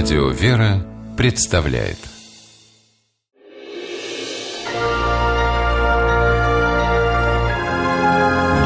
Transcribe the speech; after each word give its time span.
Радио 0.00 0.28
«Вера» 0.28 0.86
представляет 1.16 1.98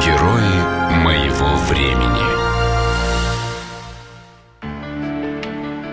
Герои 0.05 0.57
моего 1.03 1.55
времени 1.69 2.21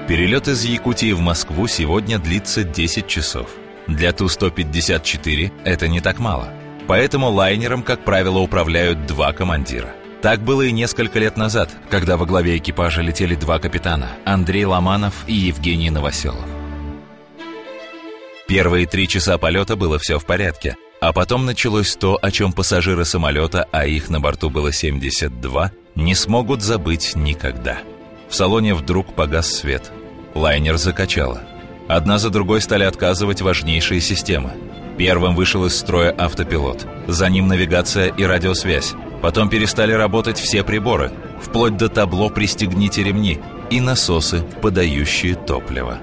Перелет 0.07 0.49
из 0.49 0.63
Якутии 0.65 1.13
в 1.13 1.21
Москву 1.21 1.67
сегодня 1.69 2.19
длится 2.19 2.63
10 2.63 3.07
часов. 3.07 3.49
Для 3.87 4.13
Ту-154 4.13 5.53
это 5.65 5.89
не 5.89 6.03
так 6.03 6.19
мало. 6.19 6.53
Поэтому 6.87 7.31
лайнером, 7.31 7.83
как 7.83 8.05
правило, 8.05 8.41
управляют 8.41 9.07
два 9.07 9.33
командира. 9.33 9.95
Так 10.23 10.43
было 10.43 10.63
и 10.63 10.73
несколько 10.73 11.19
лет 11.19 11.39
назад, 11.39 11.71
когда 11.89 12.19
во 12.19 12.27
главе 12.27 12.59
экипажа 12.59 13.01
летели 13.01 13.35
два 13.35 13.59
капитана– 13.59 14.11
Андрей 14.27 14.67
Ломанов 14.67 15.25
и 15.27 15.33
Евгений 15.33 15.91
Новоселов. 15.91 16.45
Первые 18.47 18.87
три 18.87 19.09
часа 19.09 19.39
полета 19.39 19.77
было 19.77 19.99
все 19.99 20.19
в 20.19 20.27
порядке, 20.27 20.77
а 21.01 21.13
потом 21.15 21.47
началось 21.47 21.97
то, 21.97 22.19
о 22.21 22.31
чем 22.31 22.53
пассажиры 22.53 23.07
самолета, 23.07 23.67
а 23.73 23.87
их 23.87 24.11
на 24.11 24.21
борту 24.21 24.51
было 24.51 24.73
72, 24.73 25.73
не 25.95 26.15
смогут 26.15 26.61
забыть 26.61 27.17
никогда. 27.17 27.79
В 28.29 28.35
салоне 28.35 28.75
вдруг 28.75 29.15
погас 29.15 29.51
свет. 29.51 29.91
Лайнер 30.35 30.77
закачало. 30.77 31.43
Одна 31.89 32.19
за 32.19 32.29
другой 32.29 32.61
стали 32.61 32.85
отказывать 32.85 33.41
важнейшие 33.41 34.01
системы. 34.01 34.53
Первым 35.01 35.35
вышел 35.35 35.65
из 35.65 35.79
строя 35.79 36.11
автопилот. 36.11 36.87
За 37.09 37.31
ним 37.31 37.49
навигация 37.49 38.09
и 38.09 38.23
радиосвязь. 38.23 38.93
Потом 39.23 39.49
перестали 39.49 39.93
работать 39.93 40.39
все 40.39 40.63
приборы, 40.63 41.11
вплоть 41.43 41.79
до 41.79 41.89
табло 41.89 42.29
«Пристегните 42.29 43.03
ремни» 43.03 43.41
и 43.71 43.81
насосы, 43.81 44.43
подающие 44.61 45.37
топливо. 45.37 46.01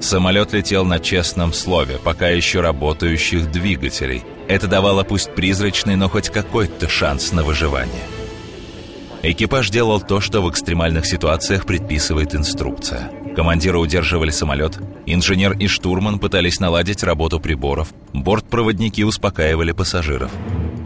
Самолет 0.00 0.52
летел 0.52 0.84
на 0.84 1.00
честном 1.00 1.52
слове, 1.52 1.98
пока 1.98 2.28
еще 2.28 2.60
работающих 2.60 3.50
двигателей. 3.50 4.22
Это 4.46 4.68
давало 4.68 5.02
пусть 5.02 5.34
призрачный, 5.34 5.96
но 5.96 6.08
хоть 6.08 6.30
какой-то 6.30 6.88
шанс 6.88 7.32
на 7.32 7.42
выживание. 7.42 8.04
Экипаж 9.28 9.70
делал 9.70 10.00
то, 10.00 10.20
что 10.20 10.40
в 10.40 10.48
экстремальных 10.48 11.04
ситуациях 11.04 11.66
предписывает 11.66 12.36
инструкция. 12.36 13.10
Командиры 13.34 13.76
удерживали 13.76 14.30
самолет, 14.30 14.78
инженер 15.04 15.58
и 15.58 15.66
штурман 15.66 16.20
пытались 16.20 16.60
наладить 16.60 17.02
работу 17.02 17.40
приборов, 17.40 17.92
бортпроводники 18.12 19.02
успокаивали 19.02 19.72
пассажиров. 19.72 20.30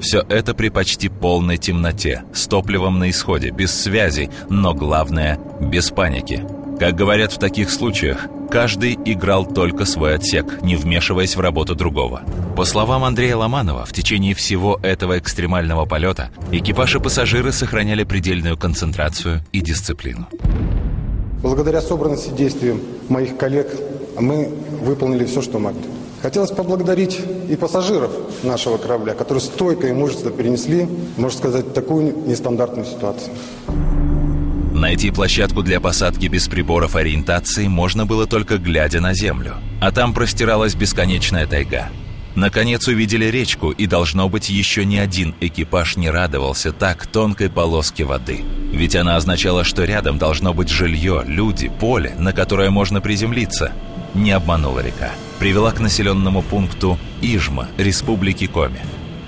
Все 0.01 0.25
это 0.27 0.55
при 0.55 0.71
почти 0.71 1.11
полной 1.11 1.59
темноте, 1.59 2.23
с 2.33 2.47
топливом 2.47 2.99
на 2.99 3.11
исходе, 3.11 3.51
без 3.51 3.79
связи, 3.79 4.31
но 4.49 4.73
главное– 4.73 5.39
без 5.61 5.91
паники. 5.91 6.43
Как 6.79 6.95
говорят 6.95 7.33
в 7.33 7.39
таких 7.39 7.69
случаях, 7.69 8.27
каждый 8.51 8.99
играл 9.05 9.47
только 9.47 9.85
свой 9.85 10.17
отсек, 10.17 10.61
не 10.63 10.77
вмешиваясь 10.77 11.37
в 11.37 11.41
работу 11.41 11.75
другого. 11.75 12.23
По 12.57 12.65
словам 12.65 13.05
Андрея 13.05 13.37
Ломанова, 13.37 13.85
в 13.85 13.93
течение 13.93 14.35
всего 14.35 14.79
этого 14.83 15.19
экстремального 15.19 15.87
полета 15.87 16.31
экипаж 16.51 16.97
и 16.97 16.99
пассажиры 16.99 17.53
сохраняли 17.53 18.05
предельную 18.05 18.59
концентрацию 18.59 19.43
и 19.53 19.61
дисциплину. 19.61 20.27
Благодаря 21.43 21.81
собранности 21.81 22.31
действиям 22.31 22.81
моих 23.09 23.37
коллег 23.37 23.69
мы 24.19 24.53
выполнили 24.83 25.25
все, 25.25 25.41
что 25.41 25.59
могли. 25.59 25.85
Хотелось 26.21 26.51
поблагодарить 26.51 27.19
и 27.49 27.57
пассажиров 27.57 28.11
нашего 28.43 28.77
корабля, 28.77 29.15
которые 29.15 29.41
стойко 29.41 29.87
и 29.87 29.93
мужественно 29.93 30.33
перенесли, 30.33 30.87
можно 31.17 31.39
сказать, 31.39 31.73
такую 31.73 32.15
нестандартную 32.27 32.85
ситуацию. 32.85 33.33
Найти 34.81 35.11
площадку 35.11 35.63
для 35.63 35.79
посадки 35.79 36.27
без 36.27 36.49
приборов 36.49 36.97
ориентации 36.97 37.69
можно 37.69 38.07
было 38.07 38.27
только 38.27 38.57
глядя 38.57 39.03
на 39.03 39.13
землю. 39.13 39.57
А 39.79 39.93
там 39.93 40.15
простиралась 40.15 40.75
бесконечная 40.75 41.47
тайга. 41.47 41.91
Наконец 42.35 42.89
увидели 42.89 43.27
речку, 43.27 43.73
и, 43.73 43.87
должно 43.87 44.31
быть, 44.31 44.49
еще 44.49 44.87
ни 44.87 44.97
один 44.97 45.35
экипаж 45.41 45.97
не 45.97 46.09
радовался 46.09 46.73
так 46.73 47.07
тонкой 47.07 47.51
полоске 47.51 48.05
воды. 48.05 48.41
Ведь 48.73 48.97
она 48.97 49.17
означала, 49.17 49.65
что 49.65 49.85
рядом 49.85 50.17
должно 50.17 50.55
быть 50.55 50.71
жилье, 50.71 51.25
люди, 51.27 51.69
поле, 51.69 52.15
на 52.19 52.33
которое 52.33 52.71
можно 52.71 53.03
приземлиться– 53.03 53.73
не 54.15 54.33
обманула 54.33 54.81
река. 54.81 55.11
Привела 55.39 55.73
к 55.73 55.81
населенному 55.81 56.43
пункту 56.43 56.99
Ижма, 57.23 57.69
республики 57.79 58.47
Коми. 58.47 58.81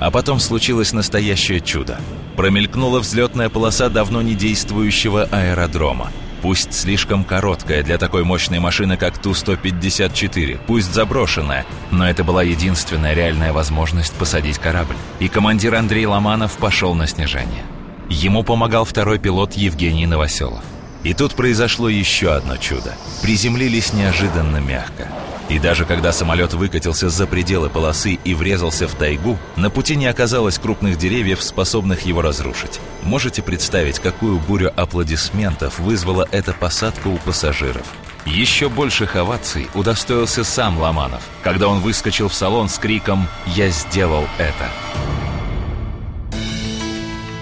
А 0.03 0.11
потом 0.11 0.41
случилось 0.41 0.93
настоящее 0.93 1.61
чудо. 1.61 2.01
Промелькнула 2.37 2.99
взлетная 2.99 3.49
полоса 3.49 3.89
давно 3.89 4.21
не 4.21 4.35
действующего 4.35 5.29
аэродрома. 5.31 6.11
Пусть 6.43 6.75
слишком 6.75 7.23
короткая 7.23 7.85
для 7.85 7.99
такой 7.99 8.25
мощной 8.25 8.59
машины, 8.59 8.97
как 8.97 9.19
Ту-154, 9.19 10.59
пусть 10.67 10.93
заброшенная, 10.93 11.65
но 11.93 12.11
это 12.11 12.25
была 12.25 12.43
единственная 12.43 13.15
реальная 13.15 13.53
возможность 13.53 14.13
посадить 14.15 14.59
корабль. 14.59 14.97
И 15.21 15.29
командир 15.29 15.77
Андрей 15.77 16.05
Ломанов 16.07 16.55
пошел 16.55 16.97
на 16.97 17.07
снижение. 17.07 17.63
Ему 18.09 18.43
помогал 18.43 18.85
второй 18.85 19.21
пилот 19.21 19.53
Евгений 19.53 20.07
Новоселов. 20.07 20.65
И 21.05 21.15
тут 21.15 21.35
произошло 21.35 21.89
еще 21.89 22.33
одно 22.33 22.57
чудо. 22.57 22.93
Приземлились 23.23 23.93
неожиданно 23.93 24.57
мягко. 24.57 25.07
И 25.49 25.59
даже 25.59 25.85
когда 25.85 26.13
самолет 26.13 26.55
выкатился 26.55 27.09
за 27.09 27.27
пределы 27.27 27.69
полосы 27.69 28.19
и 28.25 28.35
врезался 28.35 28.89
в 28.89 28.95
тайгу, 28.95 29.39
на 29.57 29.71
пути 29.71 29.97
не 29.97 30.07
оказалось 30.07 30.59
крупных 30.59 30.99
деревьев, 30.99 31.43
способных 31.43 32.03
его 32.03 32.23
разрушить. 32.23 32.81
Можете 33.03 33.43
представить, 33.43 33.99
какую 33.99 34.39
бурю 34.39 34.73
аплодисментов 34.75 35.79
вызвала 35.79 36.27
эта 36.31 36.53
посадка 36.53 37.09
у 37.09 37.19
пассажиров? 37.19 37.87
Еще 38.25 38.69
больших 38.69 39.17
оваций 39.17 39.69
удостоился 39.75 40.45
сам 40.45 40.79
Ломанов, 40.79 41.23
когда 41.43 41.69
он 41.69 41.81
выскочил 41.81 42.29
в 42.29 42.35
салон 42.35 42.69
с 42.69 42.79
криком 42.79 43.27
«Я 43.47 43.69
сделал 43.71 44.27
это!». 44.39 45.22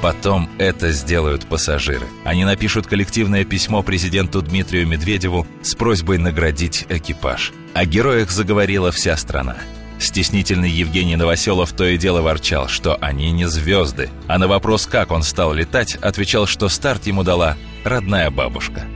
Потом 0.00 0.48
это 0.58 0.92
сделают 0.92 1.46
пассажиры. 1.46 2.06
Они 2.24 2.44
напишут 2.44 2.86
коллективное 2.86 3.44
письмо 3.44 3.82
президенту 3.82 4.40
Дмитрию 4.40 4.86
Медведеву 4.86 5.46
с 5.62 5.74
просьбой 5.74 6.18
наградить 6.18 6.86
экипаж. 6.88 7.52
О 7.74 7.84
героях 7.84 8.30
заговорила 8.30 8.90
вся 8.92 9.16
страна. 9.16 9.56
Стеснительный 9.98 10.70
Евгений 10.70 11.16
Новоселов 11.16 11.72
то 11.72 11.84
и 11.84 11.98
дело 11.98 12.22
ворчал, 12.22 12.68
что 12.68 12.96
они 13.02 13.30
не 13.32 13.46
звезды, 13.46 14.08
а 14.26 14.38
на 14.38 14.48
вопрос, 14.48 14.86
как 14.86 15.10
он 15.10 15.22
стал 15.22 15.52
летать, 15.52 15.96
отвечал, 15.96 16.46
что 16.46 16.70
старт 16.70 17.06
ему 17.06 17.22
дала 17.22 17.58
родная 17.84 18.30
бабушка. 18.30 18.86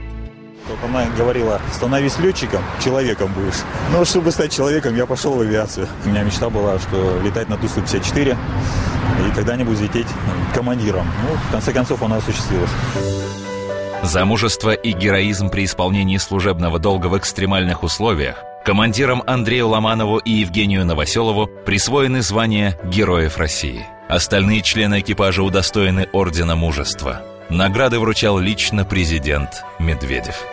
Она 0.83 1.05
говорила, 1.17 1.61
становись 1.73 2.17
летчиком, 2.19 2.61
человеком 2.83 3.31
будешь. 3.33 3.61
Но 3.91 3.99
ну, 3.99 4.05
чтобы 4.05 4.31
стать 4.31 4.51
человеком, 4.51 4.95
я 4.95 5.05
пошел 5.05 5.33
в 5.35 5.41
авиацию. 5.41 5.87
У 6.05 6.09
меня 6.09 6.23
мечта 6.23 6.49
была, 6.49 6.79
что 6.79 7.19
летать 7.23 7.49
на 7.49 7.57
Ту-154 7.57 8.37
и 9.27 9.35
когда-нибудь 9.35 9.79
лететь 9.79 10.07
командиром. 10.53 11.07
Ну, 11.23 11.35
в 11.35 11.51
конце 11.51 11.73
концов, 11.73 12.01
она 12.03 12.17
осуществилась. 12.17 12.71
За 14.03 14.25
мужество 14.25 14.71
и 14.71 14.91
героизм 14.91 15.49
при 15.49 15.65
исполнении 15.65 16.17
служебного 16.17 16.79
долга 16.79 17.07
в 17.07 17.17
экстремальных 17.17 17.83
условиях 17.83 18.43
командирам 18.65 19.21
Андрею 19.27 19.69
Ломанову 19.69 20.17
и 20.17 20.31
Евгению 20.31 20.85
Новоселову 20.85 21.47
присвоены 21.47 22.21
звания 22.21 22.79
Героев 22.83 23.37
России. 23.37 23.85
Остальные 24.09 24.61
члены 24.61 24.99
экипажа 25.01 25.43
удостоены 25.43 26.07
Ордена 26.13 26.55
Мужества. 26.55 27.21
Награды 27.49 27.99
вручал 27.99 28.39
лично 28.39 28.85
президент 28.85 29.63
Медведев. 29.77 30.43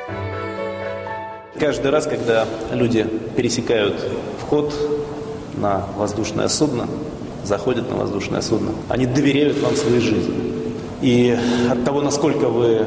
Каждый 1.58 1.91
раз, 1.91 2.06
когда 2.06 2.47
люди 2.70 3.06
пересекают 3.34 3.94
вход 4.41 4.75
на 5.56 5.86
воздушное 5.97 6.48
судно, 6.48 6.86
заходят 7.44 7.88
на 7.88 7.97
воздушное 7.97 8.42
судно, 8.42 8.72
они 8.91 9.06
доверяют 9.06 9.58
вам 9.60 9.75
своей 9.75 10.00
жизни. 10.00 10.34
И 11.00 11.36
от 11.70 11.82
того, 11.84 12.03
насколько 12.03 12.48
вы 12.48 12.86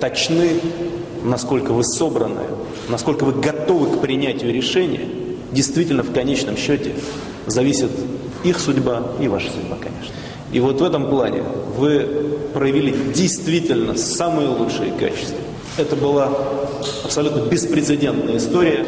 точны, 0.00 0.60
насколько 1.24 1.72
вы 1.72 1.82
собраны, 1.82 2.42
насколько 2.90 3.24
вы 3.24 3.40
готовы 3.40 3.96
к 3.96 4.00
принятию 4.02 4.52
решения, 4.52 5.08
действительно 5.50 6.02
в 6.02 6.12
конечном 6.12 6.58
счете 6.58 6.92
зависит 7.46 7.90
их 8.44 8.60
судьба 8.60 9.02
и 9.18 9.28
ваша 9.28 9.50
судьба, 9.50 9.76
конечно. 9.80 10.14
И 10.52 10.60
вот 10.60 10.80
в 10.80 10.84
этом 10.84 11.08
плане 11.08 11.42
вы 11.76 12.38
проявили 12.52 12.94
действительно 13.12 13.96
самые 13.96 14.48
лучшие 14.48 14.92
качества. 14.92 15.38
Это 15.76 15.96
была 15.96 16.30
абсолютно 17.04 17.48
беспрецедентная 17.48 18.36
история. 18.36 18.86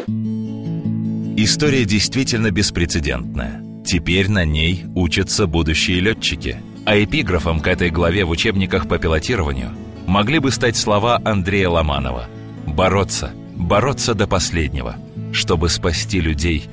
История 1.35 1.85
действительно 1.85 2.51
беспрецедентная. 2.51 3.63
Теперь 3.85 4.29
на 4.29 4.45
ней 4.45 4.85
учатся 4.95 5.47
будущие 5.47 5.99
летчики. 5.99 6.57
А 6.85 7.01
эпиграфом 7.01 7.59
к 7.59 7.67
этой 7.67 7.89
главе 7.89 8.25
в 8.25 8.29
учебниках 8.29 8.87
по 8.87 8.97
пилотированию 8.97 9.71
могли 10.05 10.39
бы 10.39 10.51
стать 10.51 10.75
слова 10.75 11.21
Андрея 11.23 11.69
Ломанова 11.69 12.27
«Бороться, 12.67 13.31
бороться 13.55 14.13
до 14.13 14.27
последнего, 14.27 14.95
чтобы 15.31 15.69
спасти 15.69 16.19
людей 16.19 16.65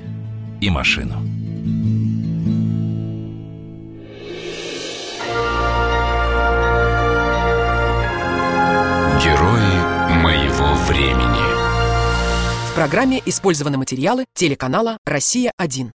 и 0.61 0.69
машину». 0.69 1.23
Времени 10.89 11.51
программе 12.81 13.21
использованы 13.27 13.77
материалы 13.77 14.25
телеканала 14.33 14.97
«Россия-1». 15.05 15.91